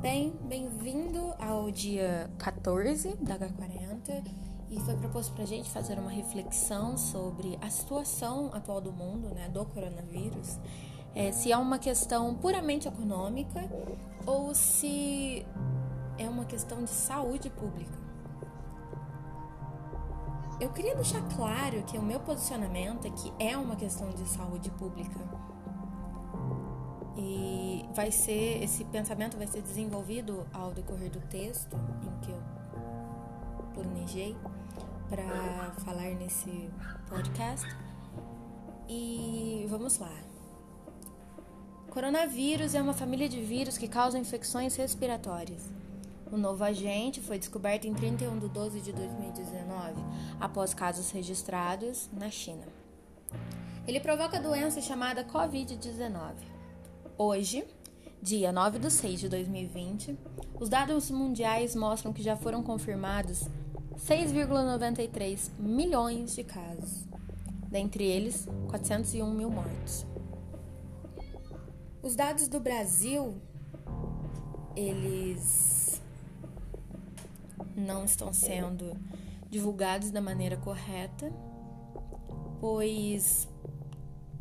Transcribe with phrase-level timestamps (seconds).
[0.00, 4.24] Bem, bem-vindo ao dia 14 da H40
[4.70, 9.28] e foi proposto para a gente fazer uma reflexão sobre a situação atual do mundo,
[9.34, 10.56] né, do coronavírus,
[11.16, 13.68] é, se é uma questão puramente econômica
[14.24, 15.44] ou se
[16.16, 17.98] é uma questão de saúde pública.
[20.60, 24.70] Eu queria deixar claro que o meu posicionamento é que é uma questão de saúde
[24.70, 25.18] pública.
[27.16, 27.47] E
[27.98, 31.76] vai ser esse pensamento vai ser desenvolvido ao decorrer do texto
[32.06, 32.40] em que eu
[33.74, 34.36] planejei
[35.08, 36.70] para falar nesse
[37.08, 37.66] podcast.
[38.88, 40.16] E vamos lá.
[41.90, 45.68] Coronavírus é uma família de vírus que causam infecções respiratórias.
[46.30, 49.94] O novo agente foi descoberto em 31 de 12 de 2019,
[50.38, 52.68] após casos registrados na China.
[53.88, 56.34] Ele provoca a doença chamada Covid-19.
[57.20, 57.66] Hoje,
[58.22, 60.16] dia 9 de 6 de 2020,
[60.58, 63.48] os dados mundiais mostram que já foram confirmados
[63.96, 67.04] 6,93 milhões de casos,
[67.68, 70.06] dentre eles 401 mil mortos.
[72.02, 73.34] Os dados do Brasil,
[74.76, 76.00] eles
[77.76, 78.96] não estão sendo
[79.50, 81.32] divulgados da maneira correta,
[82.60, 83.48] pois,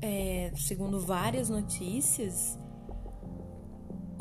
[0.00, 2.58] é, segundo várias notícias,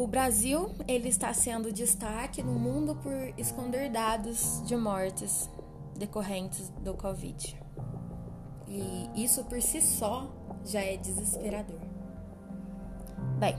[0.01, 5.47] o Brasil ele está sendo destaque no mundo por esconder dados de mortes
[5.95, 7.55] decorrentes do Covid.
[8.67, 10.27] E isso por si só
[10.65, 11.79] já é desesperador.
[13.37, 13.55] Bem,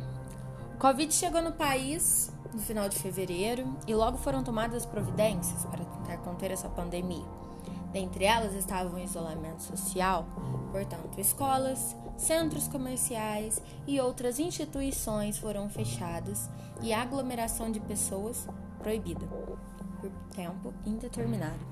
[0.75, 5.85] o Covid chegou no país no final de fevereiro e logo foram tomadas providências para
[5.85, 7.25] tentar conter essa pandemia.
[7.93, 10.27] Dentre elas estavam o isolamento social,
[10.73, 16.49] portanto, escolas, centros comerciais e outras instituições foram fechadas
[16.81, 18.47] e a aglomeração de pessoas
[18.79, 19.59] proibida por
[20.35, 21.67] tempo indeterminado.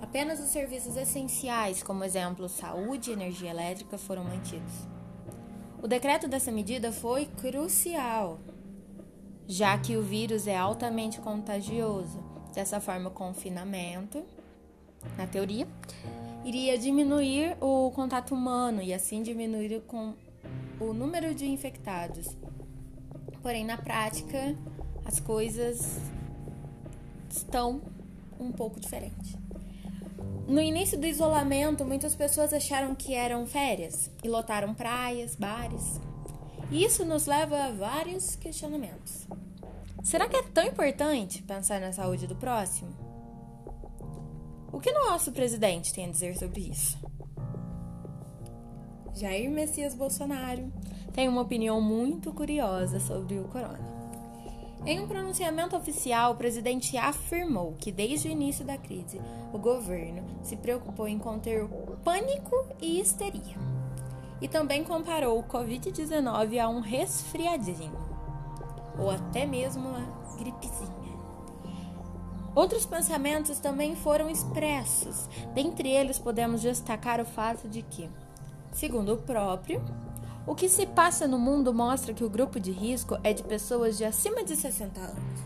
[0.00, 4.88] Apenas os serviços essenciais, como exemplo saúde e energia elétrica, foram mantidos.
[5.82, 8.38] O decreto dessa medida foi crucial
[9.50, 12.22] já que o vírus é altamente contagioso.
[12.54, 14.24] Dessa forma, o confinamento,
[15.16, 15.66] na teoria,
[16.44, 20.14] iria diminuir o contato humano e assim diminuir o,
[20.84, 22.36] o número de infectados.
[23.42, 24.56] Porém, na prática,
[25.04, 25.98] as coisas
[27.30, 27.80] estão
[28.38, 29.36] um pouco diferentes.
[30.46, 36.00] No início do isolamento, muitas pessoas acharam que eram férias e lotaram praias, bares.
[36.72, 39.26] Isso nos leva a vários questionamentos.
[40.02, 42.99] Será que é tão importante pensar na saúde do próximo?
[44.72, 46.98] O que nosso presidente tem a dizer sobre isso?
[49.14, 50.72] Jair Messias Bolsonaro
[51.12, 53.90] tem uma opinião muito curiosa sobre o corona.
[54.86, 59.20] Em um pronunciamento oficial, o presidente afirmou que desde o início da crise,
[59.52, 61.68] o governo se preocupou em conter o
[62.02, 63.58] pânico e histeria
[64.40, 67.92] e também comparou o Covid-19 a um resfriadinho,
[68.98, 71.09] ou até mesmo uma gripezinha.
[72.54, 75.28] Outros pensamentos também foram expressos.
[75.54, 78.10] Dentre eles, podemos destacar o fato de que,
[78.72, 79.82] segundo o próprio,
[80.46, 83.96] o que se passa no mundo mostra que o grupo de risco é de pessoas
[83.96, 85.40] de acima de 60 anos.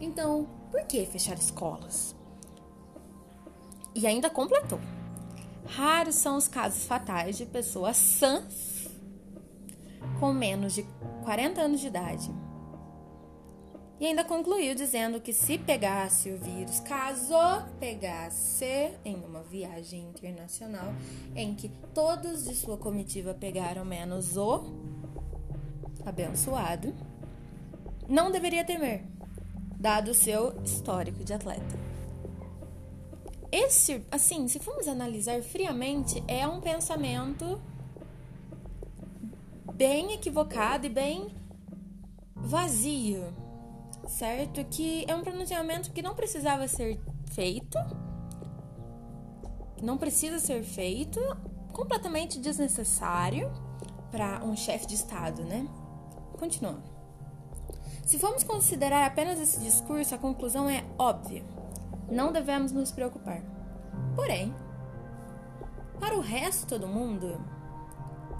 [0.00, 2.14] Então, por que fechar escolas?
[3.94, 4.80] E ainda completou.
[5.66, 8.88] Raros são os casos fatais de pessoas sãs
[10.18, 10.84] com menos de
[11.22, 12.30] 40 anos de idade.
[14.00, 17.34] E ainda concluiu dizendo que se pegasse o vírus, caso
[17.80, 20.94] pegasse em uma viagem internacional
[21.34, 24.62] em que todos de sua comitiva pegaram menos o
[26.06, 26.94] abençoado,
[28.08, 29.04] não deveria temer,
[29.76, 31.88] dado o seu histórico de atleta.
[33.50, 37.60] Esse, assim, se formos analisar friamente, é um pensamento
[39.74, 41.34] bem equivocado e bem
[42.34, 43.34] vazio,
[44.08, 44.64] certo?
[44.64, 47.00] Que é um pronunciamento que não precisava ser
[47.32, 47.78] feito,
[49.80, 51.20] não precisa ser feito,
[51.72, 53.52] completamente desnecessário
[54.10, 55.68] para um chefe de Estado, né?
[56.38, 56.82] Continuando.
[58.04, 61.44] Se formos considerar apenas esse discurso, a conclusão é óbvia
[62.10, 63.42] não devemos nos preocupar.
[64.14, 64.54] Porém,
[66.00, 67.40] para o resto do mundo,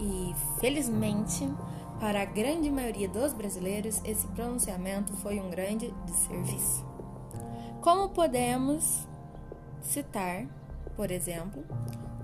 [0.00, 1.48] e felizmente
[2.00, 6.86] para a grande maioria dos brasileiros, esse pronunciamento foi um grande desserviço.
[7.80, 9.06] Como podemos
[9.82, 10.46] citar,
[10.96, 11.64] por exemplo,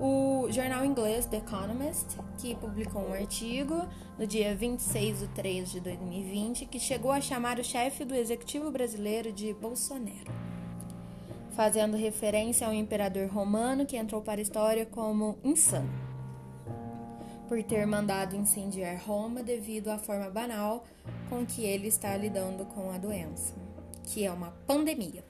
[0.01, 3.87] o jornal inglês The Economist, que publicou um artigo
[4.19, 8.71] no dia 26 de 3 de 2020, que chegou a chamar o chefe do executivo
[8.71, 10.33] brasileiro de Bolsonaro,
[11.51, 15.89] fazendo referência ao imperador romano que entrou para a história como insano,
[17.49, 20.85] por ter mandado incendiar Roma devido à forma banal
[21.29, 23.55] com que ele está lidando com a doença,
[24.05, 25.25] que é uma pandemia.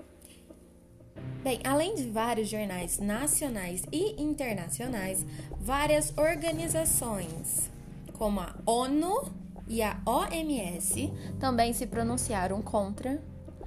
[1.43, 5.25] Bem, além de vários jornais nacionais e internacionais,
[5.61, 7.71] várias organizações,
[8.15, 9.31] como a ONU
[9.69, 13.23] e a OMS, também se pronunciaram contra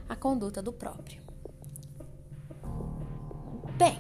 [0.10, 1.22] a conduta do próprio.
[3.78, 4.00] Bem,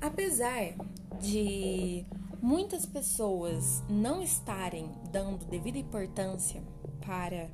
[0.00, 0.74] apesar
[1.18, 2.04] de
[2.42, 6.62] muitas pessoas não estarem dando devida importância
[7.04, 7.48] para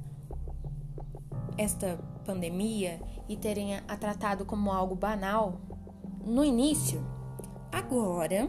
[1.59, 5.61] esta pandemia e terem a tratado como algo banal
[6.25, 7.05] no início,
[7.73, 8.49] agora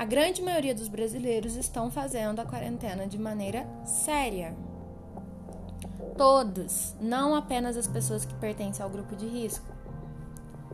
[0.00, 4.56] a grande maioria dos brasileiros estão fazendo a quarentena de maneira séria.
[6.16, 9.66] Todos, não apenas as pessoas que pertencem ao grupo de risco.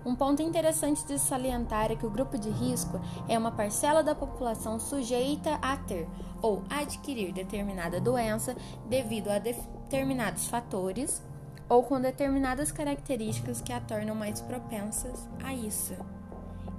[0.06, 4.14] Um ponto interessante de salientar é que o grupo de risco é uma parcela da
[4.14, 6.06] população sujeita a ter
[6.40, 8.54] ou adquirir determinada doença
[8.88, 11.20] devido a determinados fatores
[11.68, 15.96] ou com determinadas características que a tornam mais propensas a isso.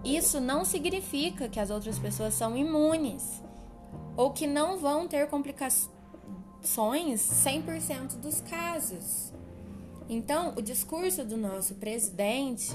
[0.05, 3.43] Isso não significa que as outras pessoas são imunes
[4.15, 5.91] ou que não vão ter complicações
[6.63, 9.33] 100% dos casos.
[10.07, 12.71] Então, o discurso do nosso presidente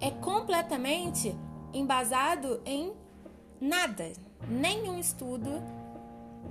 [0.00, 1.34] é completamente
[1.72, 2.92] embasado em
[3.60, 4.12] nada,
[4.48, 5.50] nenhum estudo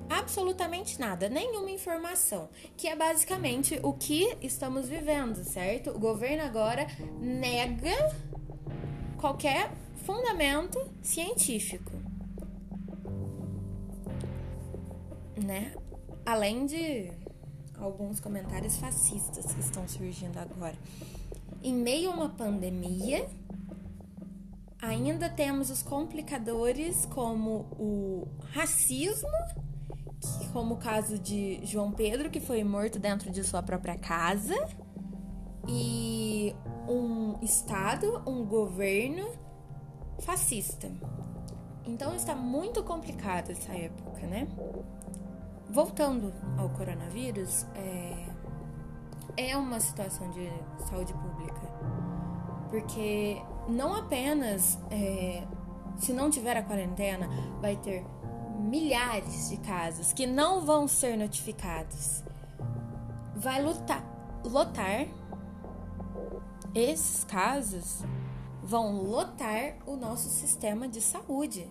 [0.10, 5.92] absolutamente nada, nenhuma informação, que é basicamente o que estamos vivendo, certo?
[5.92, 6.88] O governo agora
[7.19, 7.96] nega
[9.18, 9.72] qualquer
[10.06, 11.92] fundamento científico,
[15.44, 15.74] né?
[16.25, 17.12] Além de
[17.78, 20.78] alguns comentários fascistas que estão surgindo agora.
[21.61, 23.27] Em meio a uma pandemia,
[24.81, 29.29] ainda temos os complicadores como o racismo
[30.51, 34.56] como o caso de João Pedro, que foi morto dentro de sua própria casa,
[35.67, 36.56] e
[36.88, 39.29] um Estado, um governo
[40.19, 40.91] fascista.
[41.85, 44.47] Então está muito complicado essa época, né?
[45.69, 48.28] Voltando ao coronavírus, é,
[49.47, 50.51] é uma situação de
[50.89, 51.62] saúde pública,
[52.69, 55.44] porque não apenas é,
[55.97, 57.30] se não tiver a quarentena,
[57.62, 58.06] vai ter
[58.59, 62.24] milhares de casos que não vão ser notificados.
[63.36, 64.03] Vai lutar,
[64.44, 65.07] lotar
[66.75, 68.03] esses casos
[68.62, 71.68] vão lotar o nosso sistema de saúde.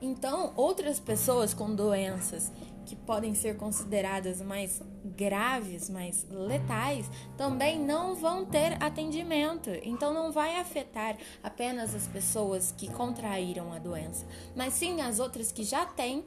[0.00, 2.52] Então, outras pessoas com doenças
[2.86, 9.70] que podem ser consideradas mais graves, mais letais, também não vão ter atendimento.
[9.82, 14.24] Então não vai afetar apenas as pessoas que contraíram a doença,
[14.54, 16.24] mas sim as outras que já têm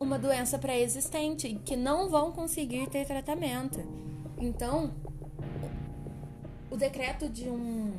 [0.00, 3.78] uma doença pré-existente e que não vão conseguir ter tratamento.
[4.36, 4.92] Então,
[6.68, 7.92] o decreto de um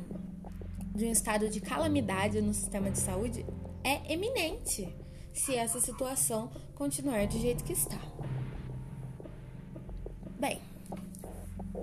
[0.94, 3.44] de um estado de calamidade no sistema de saúde
[3.82, 4.94] é eminente
[5.32, 7.98] se essa situação continuar do jeito que está.
[10.38, 10.60] Bem,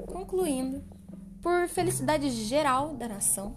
[0.07, 0.83] concluindo,
[1.41, 3.55] por felicidade geral da nação,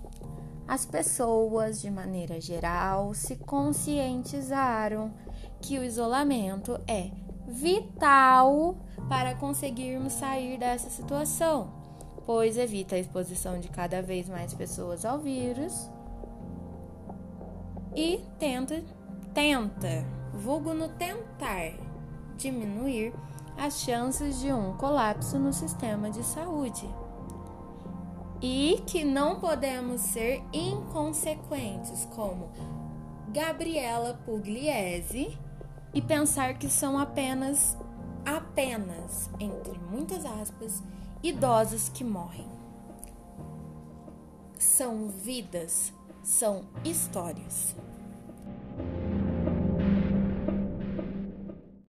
[0.67, 5.13] as pessoas, de maneira geral, se conscientizaram
[5.61, 7.11] que o isolamento é
[7.47, 8.77] vital
[9.09, 11.71] para conseguirmos sair dessa situação,
[12.25, 15.91] pois evita a exposição de cada vez mais pessoas ao vírus
[17.95, 18.83] e tenta
[19.35, 21.73] tenta, vulgo no tentar,
[22.37, 23.15] diminuir
[23.57, 26.89] as chances de um colapso no sistema de saúde.
[28.41, 32.51] E que não podemos ser inconsequentes, como
[33.29, 35.39] Gabriela Pugliese,
[35.95, 37.79] e pensar que são apenas,
[38.27, 40.83] apenas, entre muitas aspas,
[41.23, 42.49] idosos que morrem.
[44.59, 47.75] São vidas, são histórias.